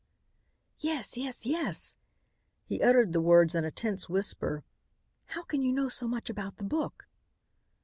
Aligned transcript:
"Yes, 0.79 1.15
yes, 1.15 1.45
yes!" 1.45 1.95
He 2.65 2.81
uttered 2.81 3.13
the 3.13 3.21
words 3.21 3.53
in 3.53 3.65
a 3.65 3.69
tense 3.69 4.09
whisper. 4.09 4.63
"How 5.25 5.43
can 5.43 5.61
you 5.61 5.71
know 5.71 5.89
so 5.89 6.07
much 6.07 6.27
about 6.27 6.57
the 6.57 6.63
book?" 6.63 7.05